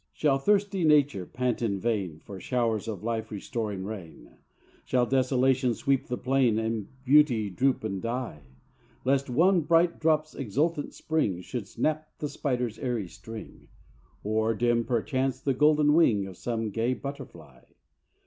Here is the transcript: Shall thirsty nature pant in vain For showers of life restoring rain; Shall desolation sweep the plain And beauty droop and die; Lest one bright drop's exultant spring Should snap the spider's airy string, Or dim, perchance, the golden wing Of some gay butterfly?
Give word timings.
Shall 0.13 0.39
thirsty 0.39 0.83
nature 0.83 1.27
pant 1.27 1.61
in 1.61 1.79
vain 1.79 2.17
For 2.25 2.39
showers 2.39 2.87
of 2.87 3.03
life 3.03 3.29
restoring 3.29 3.83
rain; 3.85 4.31
Shall 4.83 5.05
desolation 5.05 5.75
sweep 5.75 6.07
the 6.07 6.17
plain 6.17 6.57
And 6.57 6.87
beauty 7.05 7.51
droop 7.51 7.83
and 7.83 8.01
die; 8.01 8.41
Lest 9.05 9.29
one 9.29 9.61
bright 9.61 9.99
drop's 9.99 10.33
exultant 10.33 10.95
spring 10.95 11.41
Should 11.41 11.67
snap 11.67 12.09
the 12.17 12.29
spider's 12.29 12.79
airy 12.79 13.07
string, 13.07 13.67
Or 14.23 14.55
dim, 14.55 14.85
perchance, 14.85 15.39
the 15.39 15.53
golden 15.53 15.93
wing 15.93 16.25
Of 16.25 16.35
some 16.35 16.71
gay 16.71 16.95
butterfly? 16.95 17.65